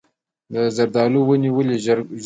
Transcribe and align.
د 0.53 0.55
زردالو 0.75 1.19
ونې 1.27 1.49
ولې 1.57 1.75
ژر 1.83 1.99
ګل 2.07 2.07
کوي؟ 2.07 2.17